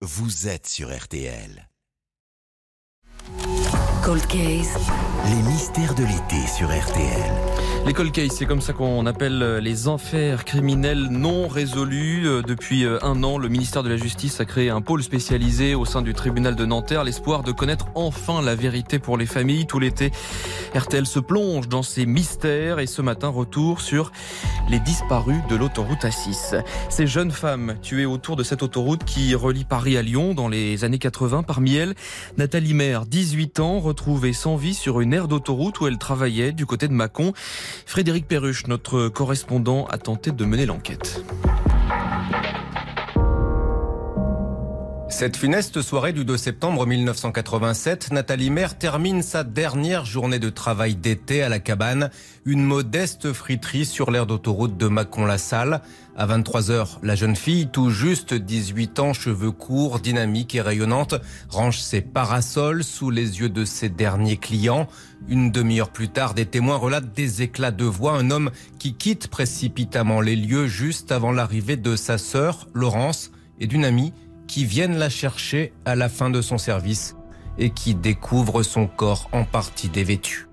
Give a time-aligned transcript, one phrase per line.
[0.00, 1.67] vous êtes sur RTL.
[4.08, 4.74] Cold Case.
[5.26, 7.30] Les mystères de l'été sur RTL.
[7.84, 12.26] Les cold cases, c'est comme ça qu'on appelle les enfers criminels non résolus.
[12.26, 15.74] Euh, Depuis euh, un an, le ministère de la Justice a créé un pôle spécialisé
[15.74, 19.66] au sein du tribunal de Nanterre, l'espoir de connaître enfin la vérité pour les familles.
[19.66, 20.10] Tout l'été,
[20.74, 24.12] RTL se plonge dans ces mystères et ce matin, retour sur
[24.70, 26.62] les disparus de l'autoroute A6.
[26.88, 30.84] Ces jeunes femmes tuées autour de cette autoroute qui relie Paris à Lyon dans les
[30.84, 31.94] années 80, parmi elles,
[32.36, 36.66] Nathalie Maire, 18 ans, retrouvée sans vie sur une aire d'autoroute où elle travaillait du
[36.66, 37.32] côté de Mâcon.
[37.84, 41.20] Frédéric Perruche, notre correspondant, a tenté de mener l'enquête.
[45.18, 50.94] Cette funeste soirée du 2 septembre 1987, Nathalie Maire termine sa dernière journée de travail
[50.94, 52.10] d'été à la cabane,
[52.44, 55.80] une modeste friterie sur l'aire d'autoroute de Mâcon-la-Salle.
[56.16, 61.16] À 23h, la jeune fille, tout juste 18 ans, cheveux courts, dynamique et rayonnante,
[61.48, 64.86] range ses parasols sous les yeux de ses derniers clients.
[65.26, 69.26] Une demi-heure plus tard, des témoins relatent des éclats de voix, un homme qui quitte
[69.26, 74.12] précipitamment les lieux juste avant l'arrivée de sa sœur, Laurence, et d'une amie
[74.48, 77.14] qui viennent la chercher à la fin de son service
[77.58, 80.46] et qui découvrent son corps en partie dévêtu.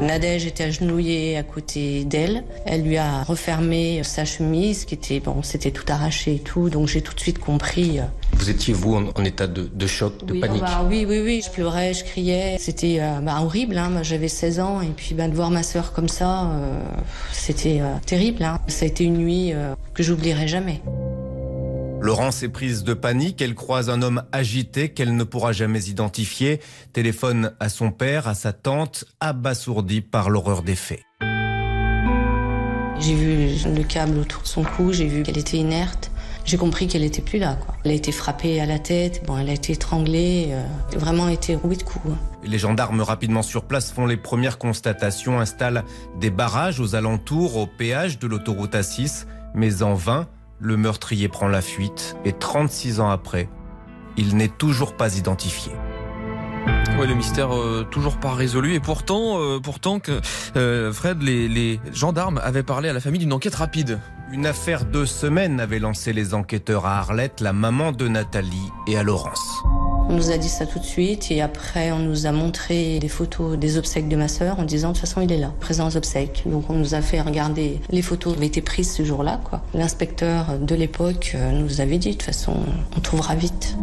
[0.00, 2.44] Nadège était agenouillée à côté d'elle.
[2.66, 6.70] Elle lui a refermé sa chemise, qui était bon, c'était tout arraché et tout.
[6.70, 7.98] Donc j'ai tout de suite compris.
[7.98, 11.04] euh, Vous étiez, vous, en, en état de, de choc, de oui, panique bah, oui,
[11.08, 11.42] oui, oui.
[11.44, 12.56] Je pleurais, je criais.
[12.60, 13.76] C'était euh, bah, horrible.
[13.76, 13.88] Hein.
[13.90, 16.80] Moi, j'avais 16 ans et puis bah, de voir ma sœur comme ça, euh,
[17.32, 18.44] c'était euh, terrible.
[18.44, 18.60] Hein.
[18.68, 20.80] Ça a été une nuit euh, que j'oublierai jamais.
[22.00, 26.60] Laurence est prise de panique, elle croise un homme agité qu'elle ne pourra jamais identifier,
[26.92, 31.02] téléphone à son père, à sa tante, abasourdi par l'horreur des faits.
[33.00, 36.10] J'ai vu le câble autour de son cou, j'ai vu qu'elle était inerte.
[36.44, 37.56] J'ai compris qu'elle était plus là.
[37.56, 37.76] Quoi.
[37.84, 40.62] Elle a été frappée à la tête, bon, elle a été étranglée, euh,
[40.98, 42.06] vraiment été rouée de coups.
[42.08, 42.16] hein.
[42.42, 45.84] Les gendarmes rapidement sur place font les premières constatations, installent
[46.18, 50.26] des barrages aux alentours, au péage de l'autoroute A6, mais en vain,
[50.60, 53.48] le meurtrier prend la fuite et 36 ans après,
[54.16, 55.72] il n'est toujours pas identifié.
[56.98, 60.20] Ouais, le mystère euh, toujours pas résolu et pourtant, euh, pourtant que
[60.56, 64.00] euh, Fred, les, les gendarmes avaient parlé à la famille d'une enquête rapide.
[64.32, 68.98] Une affaire de semaines avait lancé les enquêteurs à Arlette, la maman de Nathalie et
[68.98, 69.62] à Laurence.
[70.10, 73.08] On nous a dit ça tout de suite et après on nous a montré des
[73.08, 75.86] photos des obsèques de ma sœur en disant de toute façon il est là, présent
[75.86, 76.44] aux obsèques.
[76.46, 79.40] Donc on nous a fait regarder les photos qui avaient été prises ce jour-là.
[79.74, 82.54] L'inspecteur de l'époque euh, nous avait dit de toute façon
[82.96, 83.76] on trouvera vite.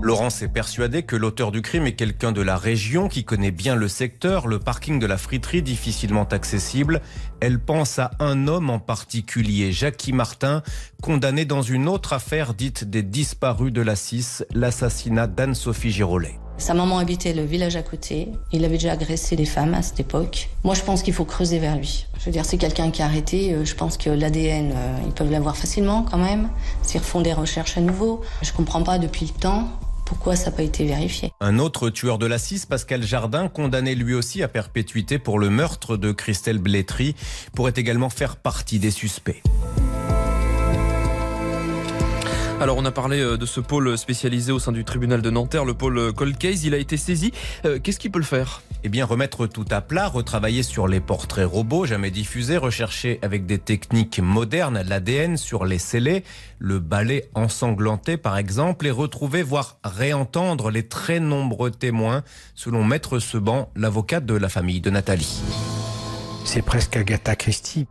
[0.00, 3.74] Laurence est persuadée que l'auteur du crime est quelqu'un de la région qui connaît bien
[3.74, 7.00] le secteur, le parking de la friterie difficilement accessible.
[7.40, 10.62] Elle pense à un homme en particulier, Jackie Martin,
[11.02, 16.38] condamné dans une autre affaire dite des disparus de la 6, l'assassinat d'Anne-Sophie Girolet.
[16.58, 18.28] Sa maman habitait le village à côté.
[18.52, 20.48] Il avait déjà agressé des femmes à cette époque.
[20.64, 22.06] Moi, je pense qu'il faut creuser vers lui.
[22.18, 23.52] Je veux dire, c'est quelqu'un qui a arrêté.
[23.52, 26.48] Euh, Je pense que l'ADN, euh, ils peuvent l'avoir facilement quand même.
[26.82, 28.22] S'ils refont des recherches à nouveau.
[28.42, 29.68] Je comprends pas depuis le temps
[30.08, 31.32] pourquoi ça n'a pas été vérifié.
[31.38, 35.50] Un autre tueur de la 6, Pascal Jardin, condamné lui aussi à perpétuité pour le
[35.50, 37.14] meurtre de Christelle Blétry,
[37.54, 39.42] pourrait également faire partie des suspects.
[42.60, 45.64] Alors on a parlé euh, de ce pôle spécialisé au sein du tribunal de Nanterre,
[45.64, 47.32] le pôle Cold Case, il a été saisi.
[47.64, 48.62] Euh, Qu'est-ce qu'il peut le faire?
[48.82, 53.46] Eh bien, remettre tout à plat, retravailler sur les portraits robots jamais diffusés, rechercher avec
[53.46, 56.24] des techniques modernes l'ADN sur les scellés,
[56.58, 62.24] le balai ensanglanté par exemple, et retrouver, voire réentendre les très nombreux témoins,
[62.56, 65.40] selon Maître Seban, l'avocat de la famille de Nathalie.
[66.44, 67.86] C'est presque Agatha Christie.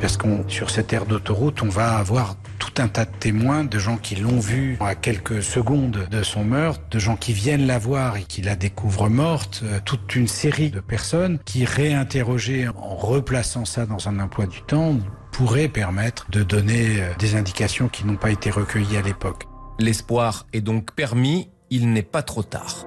[0.00, 3.78] Parce qu'on, sur cette aire d'autoroute, on va avoir tout un tas de témoins, de
[3.78, 7.78] gens qui l'ont vue à quelques secondes de son meurtre, de gens qui viennent la
[7.78, 12.96] voir et qui la découvrent morte, euh, toute une série de personnes qui, réinterrogées en
[12.96, 14.96] replaçant ça dans un emploi du temps,
[15.32, 19.44] pourraient permettre de donner euh, des indications qui n'ont pas été recueillies à l'époque.
[19.78, 22.86] L'espoir est donc permis, il n'est pas trop tard.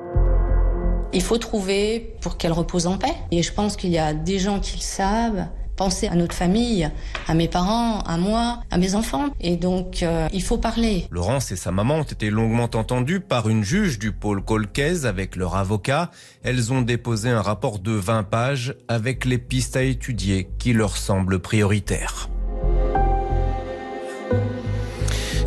[1.14, 3.14] Il faut trouver pour qu'elle repose en paix.
[3.32, 5.48] Et je pense qu'il y a des gens qui le savent.
[5.78, 6.90] Penser à notre famille,
[7.28, 9.30] à mes parents, à moi, à mes enfants.
[9.40, 11.06] Et donc, euh, il faut parler.
[11.12, 15.36] Laurence et sa maman ont été longuement entendues par une juge du pôle Colcaise avec
[15.36, 16.10] leur avocat.
[16.44, 20.98] Elles ont déposé un rapport de 20 pages avec les pistes à étudier qui leur
[20.98, 22.28] semblent prioritaires.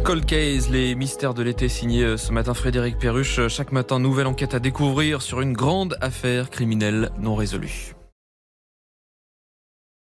[0.04, 3.46] Cold Case, les mystères de l'été signé euh, ce matin Frédéric Perruche.
[3.48, 7.94] Chaque matin, nouvelle enquête à découvrir sur une grande affaire criminelle non résolue.